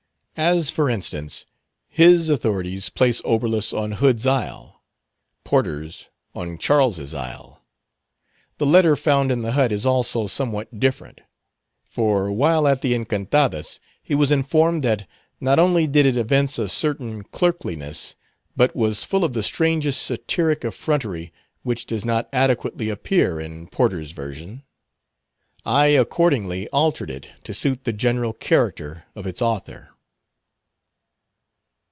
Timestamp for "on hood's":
3.73-4.25